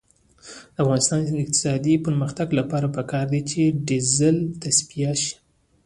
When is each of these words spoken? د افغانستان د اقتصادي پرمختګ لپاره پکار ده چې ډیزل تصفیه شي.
د 0.73 0.75
افغانستان 0.83 1.19
د 1.25 1.29
اقتصادي 1.45 1.95
پرمختګ 2.05 2.47
لپاره 2.59 2.87
پکار 2.97 3.25
ده 3.33 3.39
چې 3.49 3.61
ډیزل 3.87 4.35
تصفیه 4.63 5.13
شي. 5.23 5.35